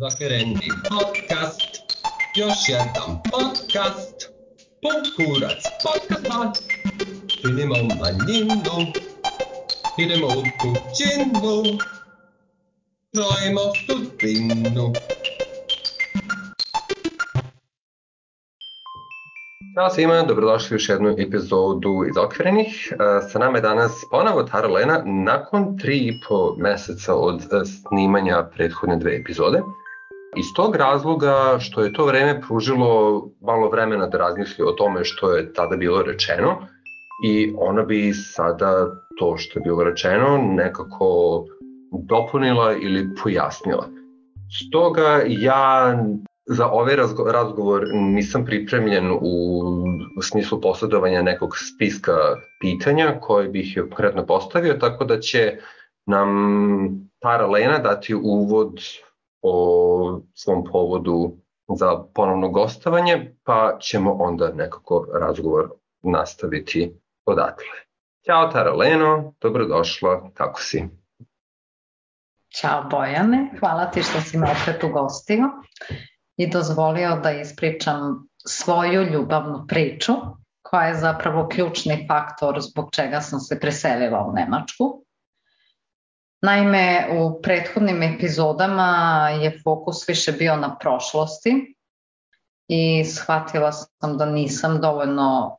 [0.00, 1.60] Zakrendi podcast,
[2.36, 4.30] još jedan podcast,
[4.82, 6.64] pun kurac podcast,
[7.26, 8.92] činimo manjinu,
[9.98, 11.78] idemo u kućinu,
[13.12, 14.92] krojimo sudbinu.
[19.74, 22.92] Ćao svima, dobrodošli u još jednu epizodu iz Okrenih.
[22.92, 22.96] E,
[23.28, 28.48] sa nama je danas ponovo Tara Lena nakon tri i po meseca od e, snimanja
[28.54, 29.62] prethodne dve epizode.
[30.36, 35.32] Iz tog razloga što je to vreme pružilo malo vremena da razmisli o tome što
[35.32, 36.56] je tada bilo rečeno
[37.24, 38.86] i ona bi sada
[39.18, 41.44] to što je bilo rečeno nekako
[42.08, 43.88] dopunila ili pojasnila.
[44.66, 45.94] Stoga ja
[46.46, 46.96] za ovaj
[47.32, 49.62] razgovor nisam pripremljen u,
[50.22, 52.12] smislu posledovanja nekog spiska
[52.60, 55.56] pitanja koje bih je konkretno postavio, tako da će
[56.06, 56.28] nam
[57.18, 58.80] Tara Lena dati uvod
[59.44, 61.36] o svom povodu
[61.68, 65.70] za ponovno gostovanje, pa ćemo onda nekako razgovor
[66.02, 67.76] nastaviti odatle.
[68.26, 70.88] Ćao Tara Leno, dobrodošla, kako si?
[72.60, 75.50] Ćao Bojane, hvala ti što si me opet ugostio
[76.36, 80.12] i dozvolio da ispričam svoju ljubavnu priču,
[80.62, 85.03] koja je zapravo ključni faktor zbog čega sam se preselila u Nemačku.
[86.44, 91.74] Naime, u prethodnim epizodama je fokus više bio na prošlosti
[92.68, 95.58] i shvatila sam da nisam dovoljno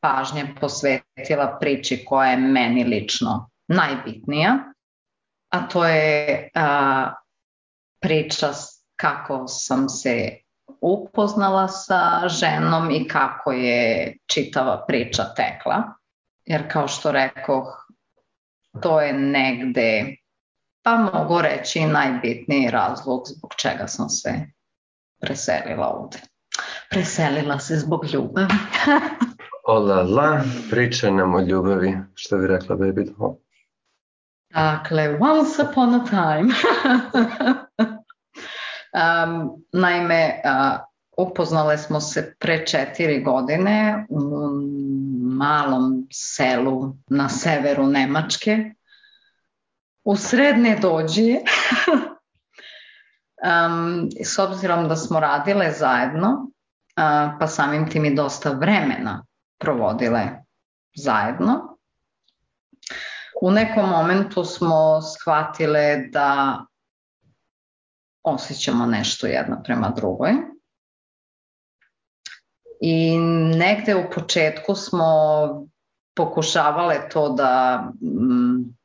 [0.00, 4.58] pažnje posvetila priči koja je meni lično najbitnija,
[5.50, 7.12] a to je a,
[8.00, 8.50] priča
[8.96, 10.30] kako sam se
[10.80, 15.82] upoznala sa ženom i kako je čitava priča tekla.
[16.44, 17.86] Jer kao što rekoh,
[18.82, 20.16] to je negde,
[20.84, 24.32] pa mogu reći, najbitniji razlog zbog čega sam se
[25.20, 26.18] preselila ovde.
[26.90, 28.54] Preselila se zbog ljubavi.
[29.68, 33.36] Ola la, priča nam o ljubavi, što bi rekla Baby Doll.
[34.54, 36.54] Dakle, once upon a time.
[38.94, 40.80] Um, naime, uh,
[41.16, 44.20] upoznale smo se pre četiri godine u
[45.20, 48.74] malom selu na severu Nemačke,
[50.04, 51.40] u sredne dođije.
[53.44, 59.24] um, s obzirom da smo radile zajedno, uh, pa samim tim i dosta vremena
[59.58, 60.28] provodile
[60.96, 61.74] zajedno,
[63.42, 66.60] u nekom momentu smo shvatile da
[68.22, 70.32] osjećamo nešto jedna prema drugoj.
[72.80, 73.18] I
[73.58, 75.06] negde u početku smo
[76.14, 78.76] pokušavale to da mm,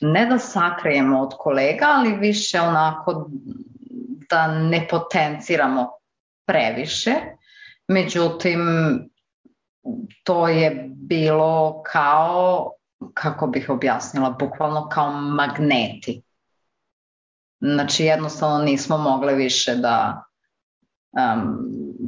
[0.00, 3.30] ne da sakrijemo od kolega, ali više onako
[4.30, 5.90] da ne potenciramo
[6.46, 7.14] previše.
[7.88, 8.60] Međutim,
[10.24, 12.72] to je bilo kao,
[13.14, 16.22] kako bih objasnila, bukvalno kao magneti.
[17.60, 20.24] Znači jednostavno nismo mogli više da
[21.12, 21.58] um,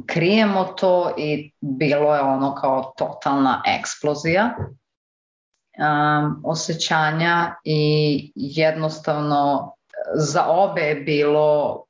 [0.05, 4.55] krijemo to i bilo je ono kao totalna eksplozija
[5.77, 9.73] um, osjećanja i jednostavno
[10.15, 11.83] za obe je bilo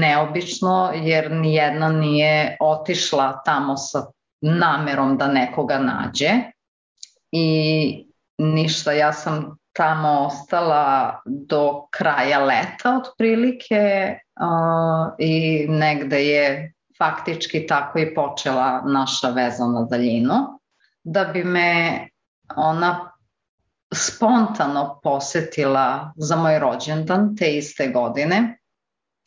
[0.00, 4.06] neobično jer nijedna nije otišla tamo sa
[4.40, 6.30] namerom da nekoga nađe
[7.32, 8.08] i
[8.38, 17.98] ništa, ja sam tamo ostala do kraja leta otprilike uh, i negde je faktički tako
[17.98, 20.34] i počela naša veza na daljinu.
[21.04, 22.08] Da bi me
[22.56, 23.12] ona
[23.94, 28.58] spontano posetila za moj rođendan te iste godine.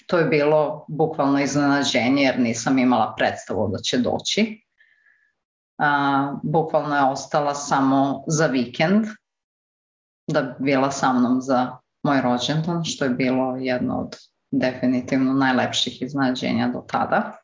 [0.07, 4.63] To je bilo bukvalno iznenađenje jer nisam imala predstavu da će doći.
[5.77, 9.05] Uh, bukvalno je ostala samo za vikend
[10.27, 14.17] da bi bila sa mnom za moj rođendan, što je bilo jedno od
[14.51, 17.37] definitivno najlepših iznadženja do tada.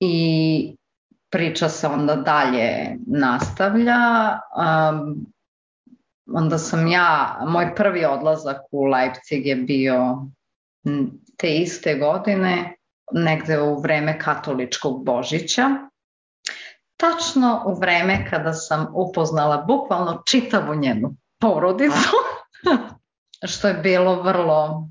[0.00, 0.77] I
[1.30, 3.98] priča se onda dalje nastavlja.
[4.56, 5.26] Um,
[6.34, 10.26] onda sam ja, moj prvi odlazak u Leipzig je bio
[11.36, 12.76] te iste godine,
[13.12, 15.70] negde u vreme katoličkog Božića.
[16.96, 22.16] Tačno u vreme kada sam upoznala bukvalno čitavu njenu porodicu,
[23.50, 24.88] što je bilo vrlo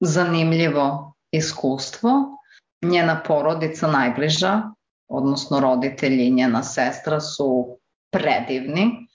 [0.00, 2.10] zanimljivo iskustvo.
[2.82, 4.62] Njena porodica najbliža,
[5.12, 7.78] odnosno roditelji i njena sestra su
[8.10, 9.06] predivni.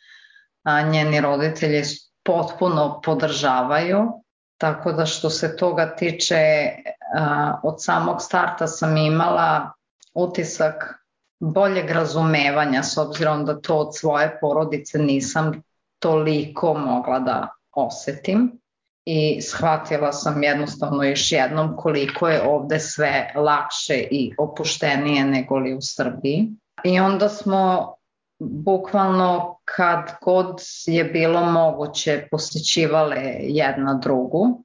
[0.64, 1.84] A njeni roditelji
[2.24, 4.24] potpuno podržavaju
[4.58, 6.70] Tako da što se toga tiče,
[7.64, 9.72] od samog starta sam imala
[10.14, 11.04] utisak
[11.40, 15.62] boljeg razumevanja s obzirom da to od svoje porodice nisam
[16.00, 18.60] toliko mogla da osetim
[19.10, 25.74] i shvatila sam jednostavno još jednom koliko je ovde sve lakše i opuštenije nego li
[25.74, 26.50] u Srbiji.
[26.84, 27.94] I onda smo
[28.40, 34.64] bukvalno kad god je bilo moguće posjećivale jedna drugu,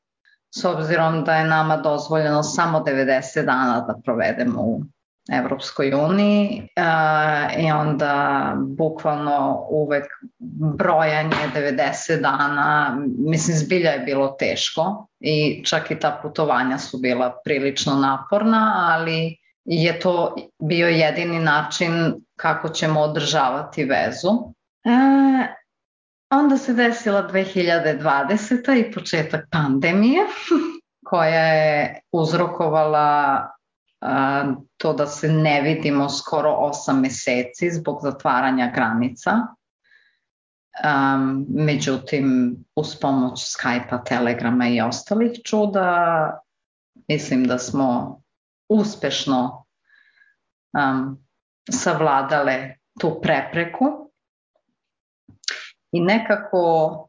[0.54, 4.80] s obzirom da je nama dozvoljeno samo 90 dana da provedemo u
[5.30, 6.68] Evropskoj uniji
[7.58, 10.04] i onda bukvalno uvek
[10.78, 17.40] brojanje 90 dana, mislim zbilja je bilo teško i čak i ta putovanja su bila
[17.44, 24.30] prilično naporna, ali je to bio jedini način kako ćemo održavati vezu.
[24.84, 25.62] E,
[26.30, 28.88] onda se desila 2020.
[28.88, 30.20] i početak pandemije
[31.08, 33.48] koja je uzrokovala
[34.76, 39.30] to da se ne vidimo skoro 8 meseci zbog zatvaranja granica.
[40.84, 46.40] Um, međutim, uz pomoć Skype-a, Telegrama i ostalih čuda,
[47.08, 48.20] mislim da smo
[48.68, 49.66] uspešno
[50.72, 51.24] um,
[51.70, 54.10] savladale tu prepreku
[55.92, 57.08] i nekako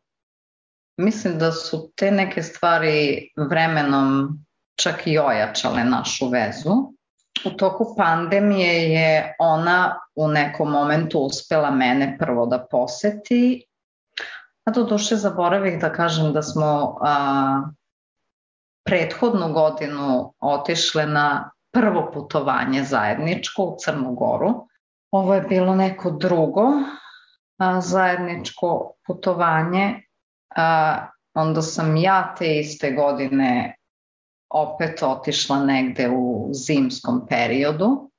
[0.98, 4.40] mislim da su te neke stvari vremenom
[4.76, 6.94] čak i ojačale našu vezu.
[7.46, 13.66] U toku pandemije je ona u nekom momentu uspela mene prvo da poseti,
[14.66, 17.62] a do duše zaboravih da kažem da smo a,
[18.86, 24.68] prethodnu godinu otišle na prvo putovanje zajedničko u Crnu Goru.
[25.12, 26.68] Ovo je bilo neko drugo
[27.58, 30.04] a, zajedničko putovanje.
[30.56, 33.76] A, onda sam ja te iste godine
[34.54, 38.10] opet otišla negde u zimskom periodu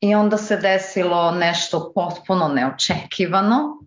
[0.00, 3.78] i onda se desilo nešto potpuno neočekivano,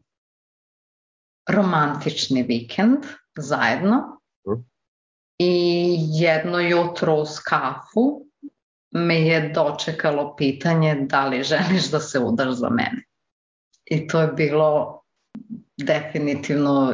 [1.49, 3.05] romantični vikend
[3.37, 4.19] zajedno
[5.39, 8.25] i jedno jutro uz kafu
[8.91, 13.03] me je dočekalo pitanje da li želiš da se udaš za mene.
[13.85, 15.01] I to je bilo
[15.77, 16.93] definitivno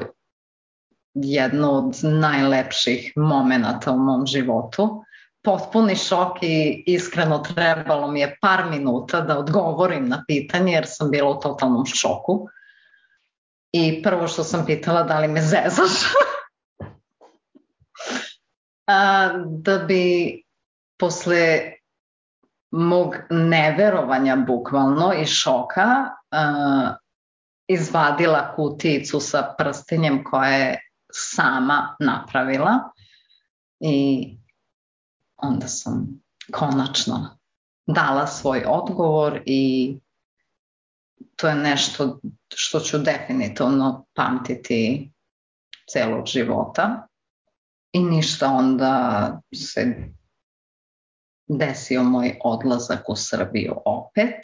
[1.24, 5.04] jedno od najlepših momenata u mom životu.
[5.44, 11.12] Potpuni šok i iskreno trebalo mi je par minuta da odgovorim na pitanje jer sam
[11.12, 12.48] bila u totalnom šoku.
[13.72, 15.92] I prvo što sam pitala da li me zezaš.
[19.46, 20.44] Da bi
[21.00, 21.72] posle
[22.72, 26.06] mog neverovanja bukvalno i šoka
[27.68, 32.92] izvadila kutijicu sa prstenjem koja je sama napravila
[33.80, 34.28] i
[35.38, 36.22] onda sam
[36.52, 37.38] konačno
[37.86, 39.96] dala svoj odgovor i
[41.36, 42.20] to je nešto
[42.56, 45.12] što ću definitivno pamtiti
[45.90, 47.08] celog života.
[47.92, 49.96] I ništa onda se
[51.48, 54.36] desio moj odlazak u Srbiju opet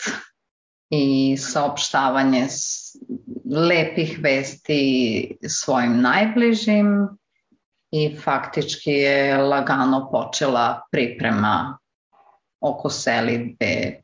[0.90, 2.48] i saopštavanje
[3.52, 7.08] lepih vesti svojim najbližim
[7.92, 11.78] i faktički je lagano počela priprema
[12.62, 14.02] oko selitbe.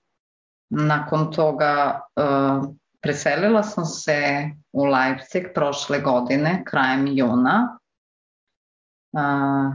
[0.69, 2.69] Nakon toga uh,
[3.01, 7.77] preselila sam se u Leipzig prošle godine, krajem juna
[9.12, 9.74] uh,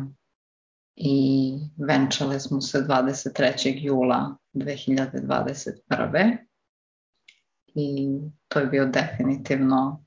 [0.96, 1.52] i
[1.88, 3.75] venčale smo se 23.
[3.85, 6.45] jula 2021
[7.76, 8.18] i
[8.49, 10.06] to je bio definitivno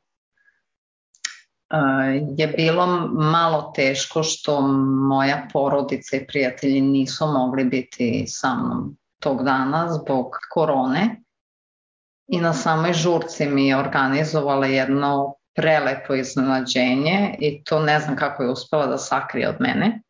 [2.37, 4.61] je bilo malo teško što
[5.09, 11.21] moja porodica i prijatelji nisu mogli biti sa mnom tog dana zbog korone
[12.27, 18.43] i na samoj žurci mi je organizovala jedno prelepo iznenađenje i to ne znam kako
[18.43, 20.01] je uspela da sakrije od mene.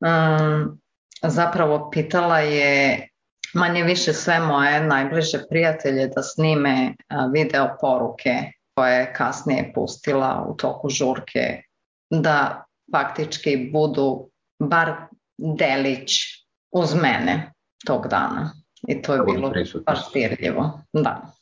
[0.00, 0.80] Um,
[1.22, 3.08] zapravo pitala je
[3.56, 6.94] manje više sve moje najbliže prijatelje da snime
[7.32, 11.62] video poruke koje je kasnije pustila u toku žurke,
[12.10, 14.92] da faktički budu bar
[15.38, 16.12] delić
[16.72, 17.52] uz mene
[17.86, 18.52] tog dana.
[18.88, 19.52] I to je bilo
[19.86, 20.80] baš dirljivo.
[20.92, 21.32] Da.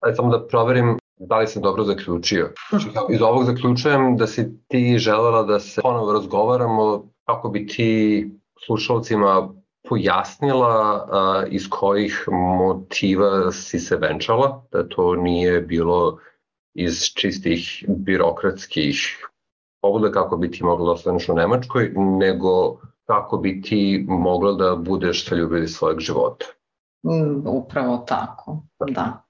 [0.00, 2.52] Ajde samo da proverim da li sam dobro zaključio.
[2.70, 8.30] Znači, iz ovog zaključujem da si ti želela da se ponovo razgovaramo kako bi ti
[8.66, 9.48] slušalcima
[9.88, 16.18] pojasnila a, iz kojih motiva si se venčala, da to nije bilo
[16.74, 19.26] iz čistih birokratskih
[19.82, 24.76] pobuda kako bi ti mogla da ostaneš u Nemačkoj, nego kako bi ti mogla da
[24.76, 26.46] budeš sa ljubili svojeg života.
[27.06, 29.22] Mm, upravo tako, da.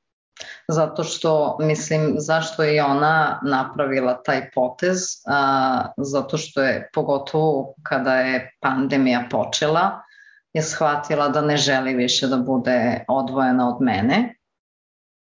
[0.69, 4.99] Zato što, mislim, zašto je ona napravila taj potez?
[5.27, 10.03] A, zato što je, pogotovo kada je pandemija počela,
[10.53, 14.35] je shvatila da ne želi više da bude odvojena od mene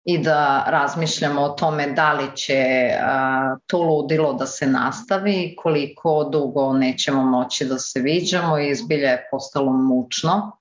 [0.04, 6.28] i da razmišljamo o tome da li će a, to ludilo da se nastavi, koliko
[6.32, 10.56] dugo nećemo moći da se viđamo i izbilje je postalo mučno.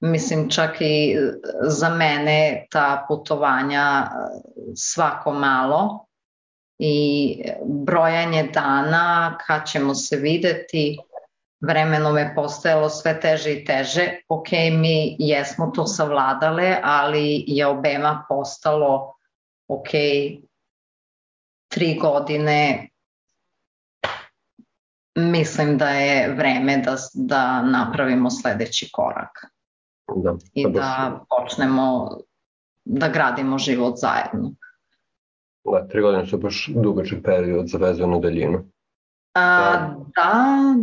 [0.00, 1.16] Mislim čak i
[1.62, 4.10] za mene ta putovanja
[4.74, 6.06] svako malo
[6.78, 10.98] i brojanje dana kad ćemo se videti
[11.62, 14.08] vremenom je postajalo sve teže i teže.
[14.28, 19.14] Ok, mi jesmo to savladale, ali je obema postalo
[19.68, 19.90] ok,
[21.68, 22.88] tri godine
[25.14, 29.46] mislim da je vreme da, da napravimo sledeći korak.
[30.16, 32.10] Da, I da počnemo
[32.84, 34.52] da gradimo život zajedno.
[35.72, 38.64] Da, tri godine su baš dugačak period za vezu na daljinu.
[39.34, 39.72] A,
[40.16, 40.74] da,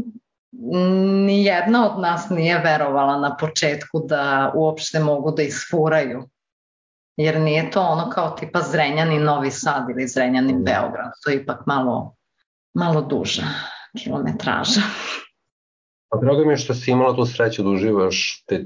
[0.52, 0.80] da
[1.26, 6.24] nijedna od nas nije verovala na početku da uopšte mogu da isfuraju.
[7.18, 10.64] Jer nije to ono kao tipa Zrenjani Novi Sad ili Zrenjani mm.
[10.64, 11.12] Beograd.
[11.24, 12.16] To je ipak malo,
[12.74, 13.44] malo duža
[14.04, 14.82] kilometraža.
[16.10, 18.66] A drago mi je što si imala tu sreću da uživaš te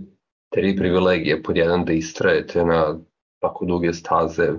[0.53, 1.43] tri privilegije.
[1.43, 2.99] Pod jedan da istrajete na
[3.39, 4.49] tako duge staze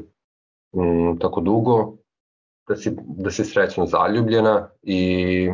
[0.76, 1.96] m, tako dugo,
[2.68, 5.50] da si, da si srećno zaljubljena i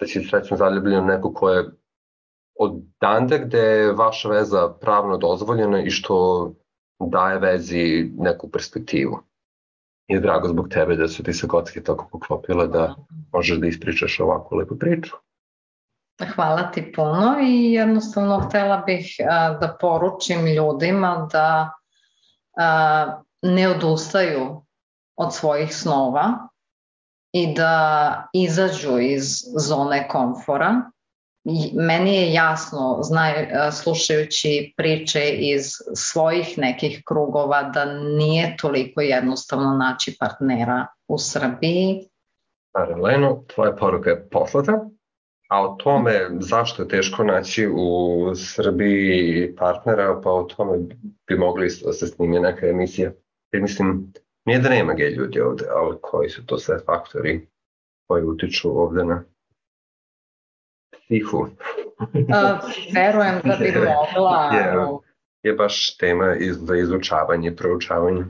[0.00, 1.70] da si srećno zaljubljen neko ko je
[2.58, 6.50] od dande gde je vaša veza pravno dozvoljena i što
[7.00, 9.18] daje vezi neku perspektivu.
[10.08, 12.94] I je drago zbog tebe da su ti se kocke tako poklopile da
[13.32, 15.16] možeš da ispričaš ovakvu lepu priču.
[16.34, 21.72] Hvala ti puno i jednostavno htela bih a, da poručim ljudima da
[22.56, 24.62] a, ne odustaju
[25.16, 26.48] od svojih snova,
[27.34, 29.22] i da izađu iz
[29.56, 30.82] zone komfora.
[31.74, 35.62] Meni je jasno, znaj, slušajući priče iz
[35.94, 42.08] svojih nekih krugova, da nije toliko jednostavno naći partnera u Srbiji.
[43.02, 44.72] Leno, tvoja poruka je poslata,
[45.50, 50.78] a o tome zašto je teško naći u Srbiji partnera, pa o tome
[51.26, 53.12] bi mogli isto da se snimi neka emisija.
[53.52, 54.12] Jer mislim,
[54.44, 57.46] Nije da nema gej ljudi ovde, ali koji su to sve faktori
[58.06, 59.24] koji utiču ovde na
[60.90, 61.48] psihu?
[62.34, 62.58] A,
[62.94, 63.72] verujem da bi
[64.16, 64.50] mogla.
[64.54, 64.74] Je,
[65.42, 68.24] je baš tema iz, za izučavanje proučavanje.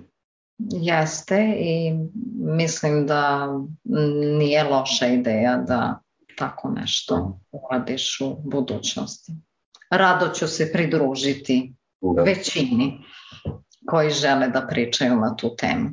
[0.59, 1.93] Jeste i
[2.39, 3.49] mislim da
[4.39, 6.01] nije loša ideja da
[6.37, 9.33] tako nešto uradiš u budućnosti.
[9.91, 12.23] Rado ću se pridružiti da.
[12.23, 13.05] većini
[13.87, 15.91] koji žele da pričaju na tu temu.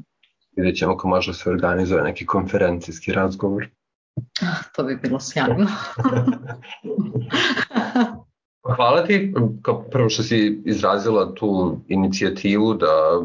[0.58, 3.67] Vidjet ćemo ako može se organizuje neki konferencijski razgovor.
[4.41, 5.67] Ah, to bi bilo sjajno.
[8.75, 13.22] Hvala ti, kao prvo što si izrazila tu inicijativu da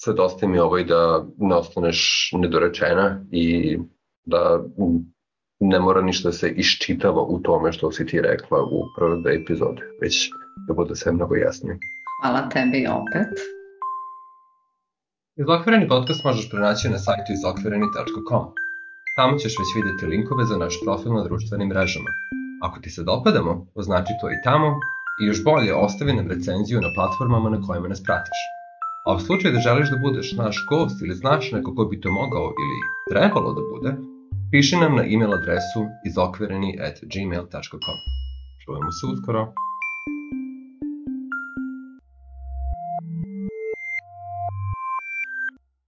[0.00, 3.78] se dosta mi ovo i da ne ostaneš nedorečena i
[4.24, 4.64] da
[5.60, 9.34] ne mora ništa da se iščitava u tome što si ti rekla u prve dve
[9.34, 10.30] epizode, već
[10.68, 11.78] da bude sve mnogo jasnije.
[12.22, 13.57] Hvala tebi opet.
[15.42, 18.44] Izokvireni podcast možeš pronaći na sajtu izokvireni.com.
[19.16, 22.10] Tamo ćeš već videti linkove za naš profil na društvenim mrežama.
[22.62, 24.68] Ako ti se dopadamo, označi to i tamo
[25.20, 28.40] i još bolje ostavi nam recenziju na platformama na kojima nas pratiš.
[29.06, 32.10] A u slučaju da želiš da budeš naš gost ili znaš neko ko bi to
[32.10, 32.78] mogao ili
[33.10, 33.90] trebalo da bude,
[34.50, 37.98] piši nam na e-mail adresu izokvireni at gmail.com.
[38.64, 39.42] Čujemo se uskoro.